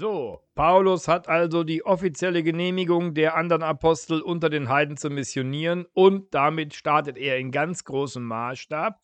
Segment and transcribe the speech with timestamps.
[0.00, 5.84] So, Paulus hat also die offizielle Genehmigung der anderen Apostel unter den Heiden zu missionieren
[5.92, 8.98] und damit startet er in ganz großem Maßstab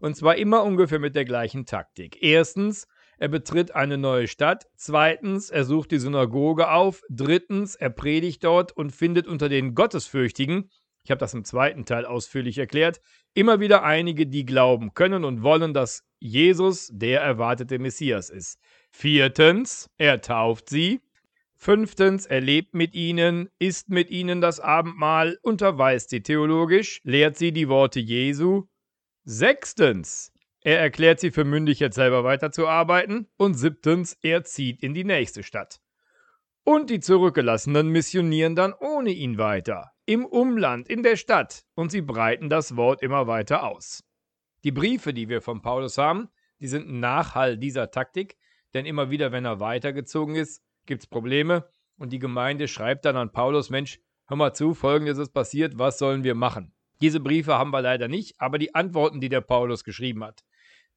[0.00, 2.22] und zwar immer ungefähr mit der gleichen Taktik.
[2.22, 2.86] Erstens,
[3.16, 4.66] er betritt eine neue Stadt.
[4.76, 7.00] Zweitens, er sucht die Synagoge auf.
[7.08, 10.68] Drittens, er predigt dort und findet unter den Gottesfürchtigen,
[11.04, 13.00] ich habe das im zweiten Teil ausführlich erklärt,
[13.32, 18.58] immer wieder einige, die glauben können und wollen, dass Jesus der erwartete Messias ist.
[18.92, 21.00] Viertens, er tauft sie.
[21.56, 27.52] Fünftens, er lebt mit ihnen, isst mit ihnen das Abendmahl, unterweist sie theologisch, lehrt sie
[27.52, 28.64] die Worte Jesu.
[29.24, 33.28] Sechstens, er erklärt sie für mündig, jetzt selber weiterzuarbeiten.
[33.36, 35.80] Und siebtens, er zieht in die nächste Stadt.
[36.64, 42.02] Und die Zurückgelassenen missionieren dann ohne ihn weiter, im Umland, in der Stadt, und sie
[42.02, 44.04] breiten das Wort immer weiter aus.
[44.62, 46.28] Die Briefe, die wir von Paulus haben,
[46.60, 48.36] die sind Nachhall dieser Taktik,
[48.74, 53.16] denn immer wieder, wenn er weitergezogen ist, gibt es Probleme und die Gemeinde schreibt dann
[53.16, 56.74] an Paulus, Mensch, hör mal zu, folgendes ist passiert, was sollen wir machen?
[57.00, 60.44] Diese Briefe haben wir leider nicht, aber die Antworten, die der Paulus geschrieben hat,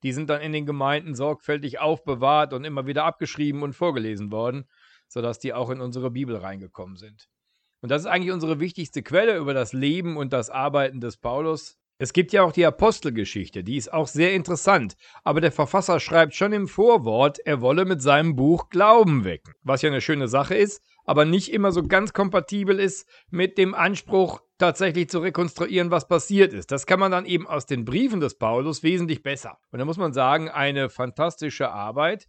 [0.04, 4.70] die sind dann in den Gemeinden sorgfältig aufbewahrt und immer wieder abgeschrieben und vorgelesen worden,
[5.08, 7.28] sodass die auch in unsere Bibel reingekommen sind.
[7.82, 11.78] Und das ist eigentlich unsere wichtigste Quelle über das Leben und das Arbeiten des Paulus.
[11.98, 16.36] Es gibt ja auch die Apostelgeschichte, die ist auch sehr interessant, aber der Verfasser schreibt
[16.36, 20.56] schon im Vorwort, er wolle mit seinem Buch Glauben wecken, was ja eine schöne Sache
[20.56, 26.10] ist, aber nicht immer so ganz kompatibel ist mit dem Anspruch, tatsächlich zu rekonstruieren, was
[26.10, 26.70] passiert ist.
[26.72, 29.58] Das kann man dann eben aus den Briefen des Paulus wesentlich besser.
[29.72, 32.28] Und da muss man sagen, eine fantastische Arbeit,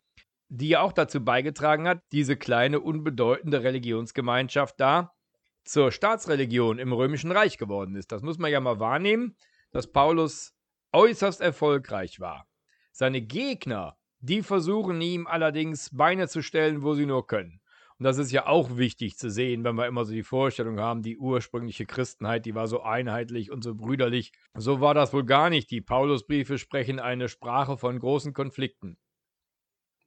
[0.49, 5.13] die ja auch dazu beigetragen hat, diese kleine, unbedeutende Religionsgemeinschaft da
[5.65, 8.13] zur Staatsreligion im Römischen Reich geworden ist.
[8.13, 9.37] Das muss man ja mal wahrnehmen
[9.77, 10.55] dass Paulus
[10.93, 12.49] äußerst erfolgreich war.
[12.93, 17.61] Seine Gegner, die versuchen ihm allerdings Beine zu stellen, wo sie nur können.
[17.99, 21.03] Und das ist ja auch wichtig zu sehen, wenn wir immer so die Vorstellung haben,
[21.03, 24.33] die ursprüngliche Christenheit, die war so einheitlich und so brüderlich.
[24.55, 25.71] So war das wohl gar nicht.
[25.71, 28.97] Die Paulusbriefe sprechen eine Sprache von großen Konflikten.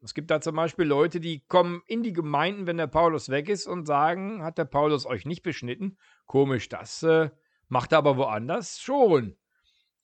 [0.02, 3.50] Es gibt da zum Beispiel Leute, die kommen in die Gemeinden, wenn der Paulus weg
[3.50, 6.00] ist und sagen, hat der Paulus euch nicht beschnitten?
[6.26, 7.30] Komisch, das äh,
[7.68, 9.36] macht er aber woanders schon.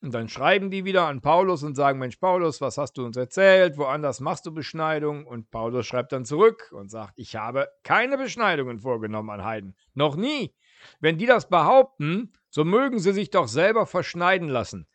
[0.06, 3.18] Und dann schreiben die wieder an Paulus und sagen, Mensch, Paulus, was hast du uns
[3.18, 3.76] erzählt?
[3.80, 5.26] Woanders machst du Beschneidung?
[5.26, 9.76] Und Paulus schreibt dann zurück und sagt, ich habe keine Beschneidungen vorgenommen an Heiden.
[9.96, 10.54] Noch nie.
[11.00, 14.86] Wenn die das behaupten, so mögen sie sich doch selber verschneiden lassen.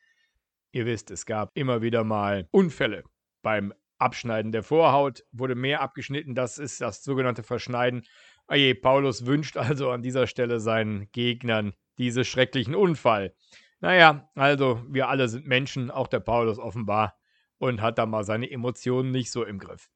[0.71, 3.03] Ihr wisst, es gab immer wieder mal Unfälle.
[3.42, 6.37] Beim Abschneiden der Vorhaut wurde mehr abgeschnitten.
[6.37, 8.04] Das ist das sogenannte Verschneiden.
[8.47, 13.34] Oje, Paulus wünscht also an dieser Stelle seinen Gegnern diesen schrecklichen Unfall.
[13.81, 17.17] Naja, also wir alle sind Menschen, auch der Paulus offenbar,
[17.59, 19.89] und hat da mal seine Emotionen nicht so im Griff.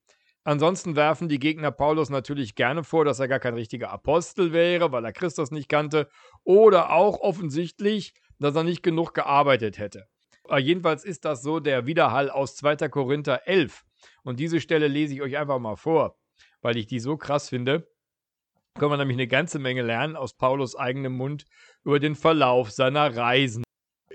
[0.43, 4.93] Ansonsten werfen die Gegner Paulus natürlich gerne vor, dass er gar kein richtiger Apostel wäre,
[4.93, 6.09] weil er Christus nicht kannte,
[6.45, 10.07] oder auch offensichtlich, dass er nicht genug gearbeitet hätte.
[10.45, 12.89] Aber jedenfalls ist das so der Widerhall aus 2.
[12.89, 13.85] Korinther 11.
[14.23, 16.19] Und diese Stelle lese ich euch einfach mal vor,
[16.61, 17.91] weil ich die so krass finde.
[18.79, 21.45] Können wir nämlich eine ganze Menge lernen aus Paulus eigenem Mund
[21.85, 23.65] über den Verlauf seiner Reisen.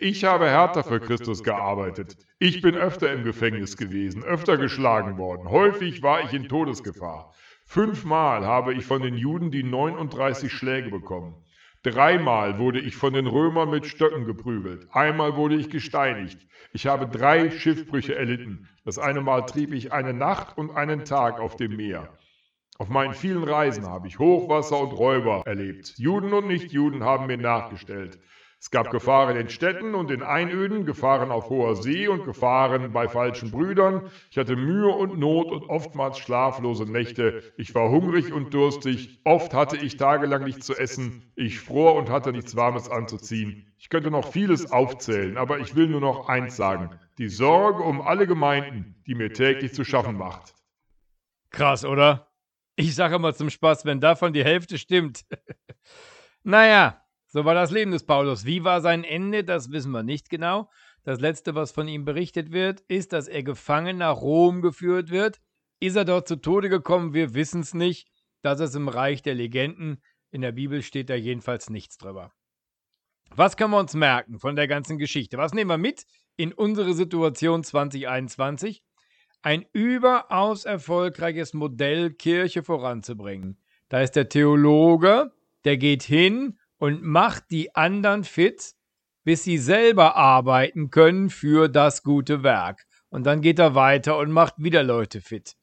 [0.01, 2.15] Ich habe härter für Christus gearbeitet.
[2.39, 5.49] Ich bin öfter im Gefängnis gewesen, öfter geschlagen worden.
[5.49, 7.33] Häufig war ich in Todesgefahr.
[7.65, 11.35] Fünfmal habe ich von den Juden die 39 Schläge bekommen.
[11.83, 14.87] Dreimal wurde ich von den Römern mit Stöcken geprügelt.
[14.91, 16.47] Einmal wurde ich gesteinigt.
[16.71, 18.69] Ich habe drei Schiffbrüche erlitten.
[18.85, 22.07] Das eine Mal trieb ich eine Nacht und einen Tag auf dem Meer.
[22.77, 25.95] Auf meinen vielen Reisen habe ich Hochwasser und Räuber erlebt.
[25.97, 28.17] Juden und Nichtjuden haben mir nachgestellt.
[28.61, 33.07] Es gab Gefahren in Städten und in Einöden, Gefahren auf hoher See und Gefahren bei
[33.07, 34.11] falschen Brüdern.
[34.29, 37.41] Ich hatte Mühe und Not und oftmals schlaflose Nächte.
[37.55, 39.21] Ich war hungrig und durstig.
[39.23, 41.31] Oft hatte ich tagelang nichts zu essen.
[41.35, 43.71] Ich fror und hatte nichts Warmes anzuziehen.
[43.77, 46.89] Ich könnte noch vieles aufzählen, aber ich will nur noch eins sagen.
[47.17, 50.53] Die Sorge um alle Gemeinden, die mir täglich zu schaffen macht.
[51.49, 52.27] Krass, oder?
[52.75, 55.21] Ich sage immer zum Spaß, wenn davon die Hälfte stimmt.
[56.43, 58.43] naja, so war das Leben des Paulus.
[58.43, 59.43] Wie war sein Ende?
[59.43, 60.69] Das wissen wir nicht genau.
[61.03, 65.39] Das letzte, was von ihm berichtet wird, ist, dass er gefangen nach Rom geführt wird.
[65.79, 67.13] Ist er dort zu Tode gekommen?
[67.13, 68.09] Wir wissen es nicht.
[68.41, 70.01] Das ist im Reich der Legenden.
[70.31, 72.31] In der Bibel steht da jedenfalls nichts drüber.
[73.35, 75.37] Was können wir uns merken von der ganzen Geschichte?
[75.37, 76.05] Was nehmen wir mit
[76.35, 78.83] in unsere Situation 2021?
[79.43, 83.61] Ein überaus erfolgreiches Modell, Kirche voranzubringen.
[83.87, 85.31] Da ist der Theologe,
[85.63, 88.73] der geht hin und macht die anderen fit,
[89.23, 92.85] bis sie selber arbeiten können für das gute Werk.
[93.09, 95.55] Und dann geht er weiter und macht wieder Leute fit.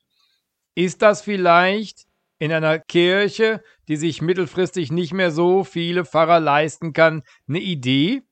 [0.75, 2.07] Ist das vielleicht
[2.39, 8.23] in einer Kirche, die sich mittelfristig nicht mehr so viele Pfarrer leisten kann, eine Idee?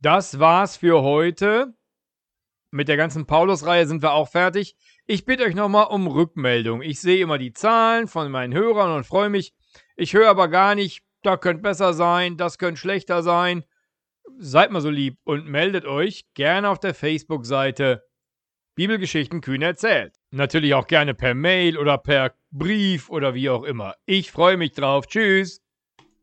[0.00, 1.74] Das war's für heute.
[2.70, 4.76] Mit der ganzen Paulus-Reihe sind wir auch fertig.
[5.06, 6.82] Ich bitte euch nochmal um Rückmeldung.
[6.82, 9.54] Ich sehe immer die Zahlen von meinen Hörern und freue mich.
[9.96, 13.64] Ich höre aber gar nicht, da könnte besser sein, das könnte schlechter sein.
[14.38, 18.04] Seid mal so lieb und meldet euch gerne auf der Facebook-Seite
[18.76, 20.16] Bibelgeschichten kühn erzählt.
[20.30, 23.94] Natürlich auch gerne per Mail oder per Brief oder wie auch immer.
[24.04, 25.06] Ich freue mich drauf.
[25.06, 25.65] Tschüss.